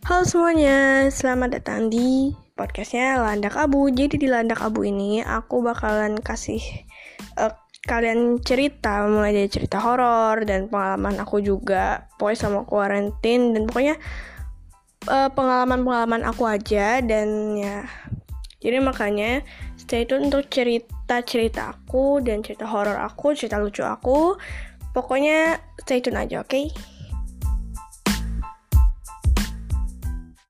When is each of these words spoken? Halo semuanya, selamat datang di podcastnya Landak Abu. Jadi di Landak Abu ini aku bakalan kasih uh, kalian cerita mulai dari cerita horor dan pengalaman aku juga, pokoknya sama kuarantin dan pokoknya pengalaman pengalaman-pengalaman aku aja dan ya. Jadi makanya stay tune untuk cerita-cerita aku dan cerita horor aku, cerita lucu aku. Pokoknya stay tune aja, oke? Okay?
Halo 0.00 0.24
semuanya, 0.24 1.12
selamat 1.12 1.60
datang 1.60 1.92
di 1.92 2.32
podcastnya 2.56 3.20
Landak 3.20 3.52
Abu. 3.52 3.92
Jadi 3.92 4.16
di 4.16 4.32
Landak 4.32 4.64
Abu 4.64 4.88
ini 4.88 5.20
aku 5.20 5.60
bakalan 5.60 6.16
kasih 6.16 6.64
uh, 7.36 7.52
kalian 7.84 8.40
cerita 8.40 9.04
mulai 9.04 9.36
dari 9.36 9.52
cerita 9.52 9.76
horor 9.76 10.48
dan 10.48 10.72
pengalaman 10.72 11.20
aku 11.20 11.44
juga, 11.44 12.08
pokoknya 12.16 12.38
sama 12.40 12.64
kuarantin 12.64 13.52
dan 13.52 13.68
pokoknya 13.68 14.00
pengalaman 15.04 15.36
pengalaman-pengalaman 15.36 16.22
aku 16.24 16.48
aja 16.48 17.04
dan 17.04 17.60
ya. 17.60 17.84
Jadi 18.64 18.80
makanya 18.80 19.44
stay 19.76 20.08
tune 20.08 20.32
untuk 20.32 20.48
cerita-cerita 20.48 21.76
aku 21.76 22.24
dan 22.24 22.40
cerita 22.40 22.64
horor 22.64 22.96
aku, 22.96 23.36
cerita 23.36 23.60
lucu 23.60 23.84
aku. 23.84 24.40
Pokoknya 24.96 25.60
stay 25.84 26.00
tune 26.00 26.16
aja, 26.16 26.40
oke? 26.40 26.48
Okay? 26.48 26.72